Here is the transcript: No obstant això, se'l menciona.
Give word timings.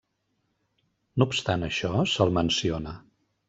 No 1.21 1.29
obstant 1.31 1.67
això, 1.69 1.93
se'l 2.17 2.35
menciona. 2.41 2.99